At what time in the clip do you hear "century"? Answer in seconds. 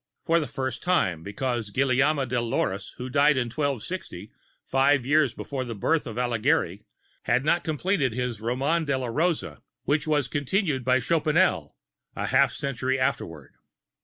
12.51-12.97